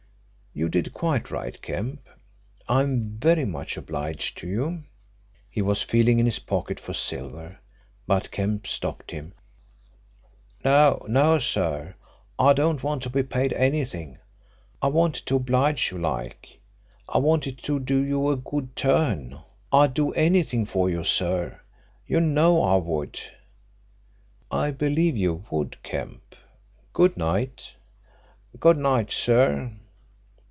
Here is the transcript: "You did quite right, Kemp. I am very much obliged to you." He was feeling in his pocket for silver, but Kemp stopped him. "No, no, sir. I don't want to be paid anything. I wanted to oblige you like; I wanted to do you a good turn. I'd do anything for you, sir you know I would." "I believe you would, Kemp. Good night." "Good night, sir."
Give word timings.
"You 0.53 0.67
did 0.67 0.93
quite 0.93 1.31
right, 1.31 1.59
Kemp. 1.61 2.01
I 2.67 2.81
am 2.81 3.17
very 3.21 3.45
much 3.45 3.77
obliged 3.77 4.37
to 4.39 4.47
you." 4.49 4.83
He 5.49 5.61
was 5.61 5.81
feeling 5.81 6.19
in 6.19 6.25
his 6.25 6.39
pocket 6.39 6.77
for 6.77 6.93
silver, 6.93 7.59
but 8.05 8.31
Kemp 8.31 8.67
stopped 8.67 9.11
him. 9.11 9.31
"No, 10.65 11.05
no, 11.07 11.39
sir. 11.39 11.95
I 12.37 12.51
don't 12.51 12.83
want 12.83 13.01
to 13.03 13.09
be 13.09 13.23
paid 13.23 13.53
anything. 13.53 14.17
I 14.81 14.87
wanted 14.87 15.25
to 15.27 15.37
oblige 15.37 15.89
you 15.89 15.97
like; 15.97 16.59
I 17.07 17.19
wanted 17.19 17.57
to 17.63 17.79
do 17.79 18.03
you 18.03 18.27
a 18.27 18.35
good 18.35 18.75
turn. 18.75 19.39
I'd 19.71 19.93
do 19.93 20.11
anything 20.15 20.65
for 20.65 20.89
you, 20.89 21.05
sir 21.05 21.61
you 22.05 22.19
know 22.19 22.61
I 22.61 22.75
would." 22.75 23.21
"I 24.51 24.71
believe 24.71 25.15
you 25.15 25.45
would, 25.49 25.81
Kemp. 25.81 26.35
Good 26.91 27.15
night." 27.15 27.75
"Good 28.59 28.75
night, 28.77 29.13
sir." 29.13 29.77